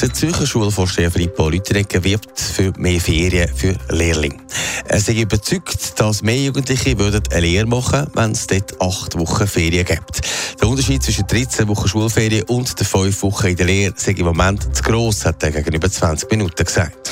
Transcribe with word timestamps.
Der 0.00 0.14
Zürcher 0.14 0.46
Schulvorsteher 0.46 1.10
Filippo 1.10 1.48
Lütteregger 1.48 2.04
wirbt 2.04 2.38
für 2.38 2.72
mehr 2.78 3.00
Ferien 3.00 3.48
für 3.52 3.74
Lehrlinge. 3.88 4.38
Er 4.84 4.98
ist 4.98 5.08
überzeugt, 5.08 5.98
dass 5.98 6.22
mehr 6.22 6.36
Jugendliche 6.36 6.96
würden 6.96 7.22
eine 7.32 7.40
Lehre 7.40 7.66
machen 7.66 8.06
wenn 8.14 8.30
es 8.30 8.46
dort 8.46 8.80
acht 8.80 9.18
Wochen 9.18 9.48
Ferien 9.48 9.84
gibt. 9.84 10.20
Der 10.60 10.68
Unterschied 10.68 11.02
zwischen 11.02 11.26
13 11.26 11.66
Wochen 11.66 11.88
Schulferien 11.88 12.44
und 12.44 12.78
den 12.78 12.86
fünf 12.86 13.22
Wochen 13.24 13.48
in 13.48 13.56
der 13.56 13.66
Lehre 13.66 13.94
sei 13.96 14.12
im 14.12 14.26
Moment 14.26 14.74
zu 14.74 14.84
gross, 14.84 15.24
hat 15.24 15.42
er 15.42 15.50
gegenüber 15.50 15.90
20 15.90 16.30
Minuten 16.30 16.64
gesagt. 16.64 17.10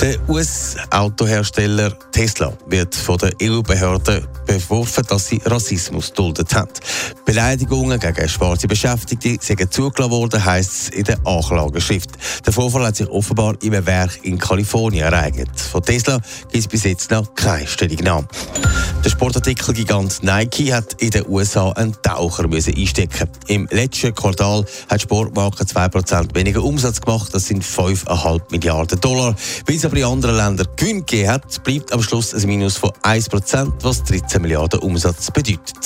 Der 0.00 0.16
US-Autohersteller 0.28 1.90
Tesla 2.12 2.52
wird 2.66 2.94
von 2.94 3.18
der 3.18 3.32
EU-Behörde 3.42 4.28
beworfen, 4.46 5.04
dass 5.08 5.26
sie 5.26 5.42
Rassismus 5.44 6.12
duldet 6.12 6.54
hat. 6.54 6.80
Beleidigungen 7.26 7.98
gegen 7.98 8.28
schwarze 8.28 8.68
Beschäftigte 8.68 9.36
sind 9.40 9.72
zugelassen 9.72 10.12
worden, 10.12 10.44
heisst 10.44 10.72
es 10.72 10.88
in 10.90 11.02
der 11.02 11.18
Anklageschrift. 11.26 12.10
Der 12.46 12.52
Vorfall 12.52 12.86
hat 12.86 12.96
sich 12.96 13.08
offenbar 13.08 13.56
einem 13.60 13.86
Werk 13.86 14.20
in 14.22 14.38
Kalifornien 14.38 15.04
ereignet. 15.04 15.50
Von 15.58 15.82
Tesla 15.82 16.18
gibt 16.42 16.54
es 16.54 16.68
bis 16.68 16.84
jetzt 16.84 17.10
noch 17.10 17.34
keine 17.34 17.66
Stellungnahme. 17.66 18.28
Der 19.04 19.10
Sportartikelgigant 19.10 20.22
Nike 20.22 20.72
hat 20.72 20.94
in 21.02 21.10
den 21.10 21.28
USA 21.28 21.70
einen 21.72 21.96
Taucher 22.02 22.46
müssen 22.46 22.74
einstecken. 22.76 23.28
Im 23.48 23.66
letzten 23.70 24.14
Quartal 24.14 24.64
hat 24.88 25.02
Sportmarke 25.02 25.64
2% 25.64 26.34
weniger 26.34 26.62
Umsatz 26.62 27.00
gemacht. 27.00 27.34
Das 27.34 27.46
sind 27.46 27.64
5,5 27.64 28.42
Milliarden 28.50 29.00
Dollar. 29.00 29.34
Weil 29.66 29.78
aber 29.88 29.96
in 29.96 30.04
anderen 30.04 30.36
Ländern 30.36 30.66
Gewinn 30.76 31.06
gegeben 31.06 31.30
hat, 31.30 31.64
bleibt 31.64 31.92
am 31.92 32.02
Schluss 32.02 32.34
ein 32.34 32.46
Minus 32.46 32.76
von 32.76 32.90
1%, 33.02 33.72
was 33.80 34.04
13 34.04 34.42
Milliarden 34.42 34.80
Umsatz 34.80 35.30
bedeutet. 35.30 35.76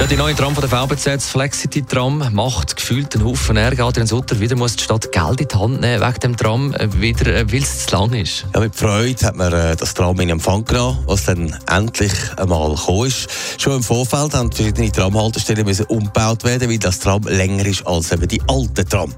Ja, 0.00 0.06
die 0.06 0.16
neue 0.16 0.34
Tram 0.34 0.52
von 0.54 0.68
der 0.68 0.70
VBZ, 0.70 1.06
das 1.06 1.28
Flexity-Tram, 1.28 2.30
macht 2.32 2.76
gefühlt 2.76 3.14
einen 3.14 3.24
Haufen 3.24 3.56
Ärger. 3.56 3.84
Adrian 3.84 4.08
Sutter, 4.08 4.40
wieder 4.40 4.56
muss 4.56 4.74
die 4.74 4.82
Stadt 4.82 5.12
Geld 5.12 5.40
in 5.40 5.48
die 5.48 5.54
Hand 5.54 5.80
nehmen 5.80 6.02
wegen 6.02 6.20
dem 6.20 6.36
Tram, 6.36 6.74
äh, 6.74 7.00
wieder, 7.00 7.32
äh, 7.32 7.50
weil 7.50 7.62
es 7.62 7.86
zu 7.86 7.96
lang 7.96 8.12
ist. 8.12 8.44
Ja, 8.52 8.60
mit 8.60 8.74
Freude 8.74 9.24
hat 9.24 9.36
man 9.36 9.52
äh, 9.52 9.76
das 9.76 9.94
Tram 9.94 10.18
in 10.18 10.30
Empfang 10.30 10.64
genommen, 10.64 10.98
was 11.06 11.26
dann 11.26 11.56
endlich 11.70 12.12
einmal 12.36 12.74
gekommen 12.74 13.06
ist. 13.06 13.28
Schon 13.58 13.76
im 13.76 13.82
Vorfeld 13.84 14.34
haben 14.34 14.50
verschiedene 14.50 14.90
Tramhaltestellen 14.90 15.64
müssen 15.64 15.86
umgebaut 15.86 16.42
werden, 16.42 16.68
weil 16.68 16.78
das 16.78 16.98
Tram 16.98 17.22
länger 17.22 17.66
ist 17.66 17.86
als 17.86 18.10
eben 18.10 18.26
die 18.26 18.42
alte 18.48 18.84
Tram. 18.84 19.14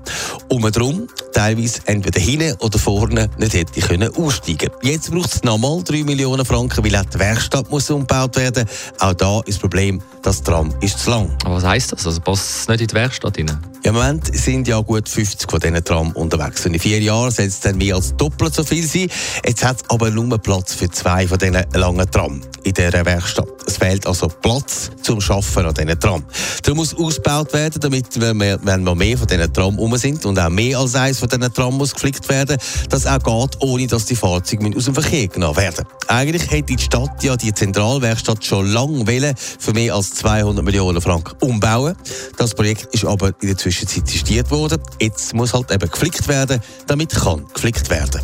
Und 0.49 0.77
darum 0.77 1.09
teilweise 1.39 1.81
entweder 1.85 2.19
hinten 2.19 2.57
oder 2.59 2.81
vorne 2.81 3.31
nicht 3.39 3.55
hätte 3.55 3.81
können 3.81 4.13
aussteigen 4.17 4.71
Jetzt 4.83 5.13
braucht 5.13 5.33
es 5.33 5.45
nochmal 5.45 5.85
3 5.85 6.03
Millionen 6.03 6.45
Franken, 6.45 6.83
weil 6.83 6.97
auch 6.97 7.05
die 7.05 7.17
Werkstatt 7.17 7.71
muss 7.71 7.89
umgebaut 7.91 8.35
werden. 8.35 8.67
Auch 8.99 9.15
da 9.15 9.39
ist 9.47 9.51
das 9.51 9.59
Problem, 9.59 10.03
das 10.23 10.43
Tram 10.43 10.75
ist 10.81 10.99
zu 10.99 11.11
lang. 11.11 11.31
Aber 11.45 11.55
was 11.55 11.65
heisst 11.65 11.93
das? 11.93 12.05
Also 12.05 12.21
passt 12.21 12.63
es 12.63 12.69
nicht 12.69 12.81
in 12.81 12.87
die 12.89 12.95
Werkstatt 12.95 13.39
rein? 13.39 13.57
Im 13.89 13.95
Moment 13.95 14.37
sind 14.37 14.69
ja 14.69 14.81
gut 14.81 15.09
50 15.09 15.51
von 15.51 15.61
diesen 15.61 15.83
Tram 15.83 16.13
unterwegs. 16.13 16.67
Und 16.67 16.75
in 16.75 16.81
vier 16.81 17.01
Jahren 17.01 17.31
soll 17.31 17.47
es 17.47 17.61
dann 17.61 17.79
mehr 17.79 17.95
als 17.95 18.15
doppelt 18.15 18.53
so 18.53 18.63
viel 18.63 18.87
sein. 18.87 19.09
Jetzt 19.47 19.65
hat 19.65 19.79
es 19.79 19.89
aber 19.89 20.11
nur 20.11 20.37
Platz 20.37 20.75
für 20.75 20.91
zwei 20.91 21.27
von 21.27 21.39
diesen 21.39 21.65
langen 21.73 22.11
Tram 22.11 22.43
in 22.65 22.75
dieser 22.75 23.07
Werkstatt. 23.07 23.49
Es 23.67 23.79
fehlt 23.79 24.07
also 24.07 24.29
Platz 24.29 24.91
zum 25.01 25.23
Schaffen 25.23 25.65
an 25.65 25.73
diesen 25.73 25.99
Tram. 25.99 26.23
Darum 26.63 26.77
muss 26.77 26.95
ausgebaut 26.95 27.51
werden, 27.55 27.81
damit 27.81 28.21
wenn 28.21 28.37
wir, 28.39 28.59
mehr 28.95 29.17
von 29.17 29.27
diesen 29.27 29.53
Tram 29.55 29.79
um 29.79 29.97
sind 29.97 30.27
und 30.27 30.39
auch 30.39 30.51
mehr 30.51 30.79
als 30.79 30.95
eins 30.95 31.21
von 31.21 31.31
diesen 31.31 31.51
Tram 31.55 31.79
muss 31.79 31.95
geflickt 31.95 32.29
werden, 32.29 32.59
das 32.91 33.07
auch 33.07 33.23
geht, 33.23 33.63
ohne 33.63 33.87
dass 33.87 34.05
die 34.05 34.17
Fahrzeuge 34.17 34.71
aus 34.77 34.85
dem 34.85 34.95
Verkehr 34.95 35.29
genommen 35.29 35.57
werden. 35.57 35.87
Eigentlich 36.09 36.51
hätte 36.51 36.77
die 36.77 36.79
Stadt 36.83 37.23
ja 37.23 37.39
die 37.39 37.55
Zentralwerkstatt 37.55 38.45
schon 38.45 38.67
lange 38.67 39.07
wollen, 39.07 39.35
für 39.37 39.73
mehr 39.73 39.95
als 39.95 40.11
200 40.11 40.63
Millionen 40.63 41.01
Franken 41.01 41.37
umbauen. 41.41 41.95
Das 42.37 42.55
Projekt 42.55 42.95
ist 42.95 43.07
aber 43.07 43.29
in 43.41 43.49
der 43.49 43.57
Zwischenzeit 43.57 43.78
sistiert 43.87 44.51
worden. 44.51 44.81
Jetzt 45.01 45.35
muss 45.35 45.53
halt 45.53 45.71
eben 45.71 45.91
geflickt 45.91 46.29
werden, 46.29 46.61
damit 46.87 47.15
kann 47.15 47.47
geflickt 47.53 47.91
werden. 47.91 48.21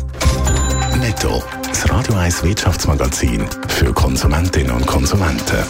Netto, 0.99 1.43
das 1.67 1.89
Radio 1.89 2.15
1 2.15 2.43
Wirtschaftsmagazin 2.43 3.45
für 3.67 3.93
Konsumentinnen 3.93 4.71
und 4.71 4.85
Konsumenten. 4.85 5.63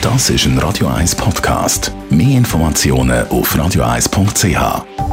Das 0.00 0.30
ist 0.30 0.46
ein 0.46 0.58
Radio 0.58 0.88
1 0.88 1.14
Podcast. 1.16 1.92
Mehr 2.10 2.38
Informationen 2.38 3.28
auf 3.28 3.54
radio1.ch. 3.54 5.07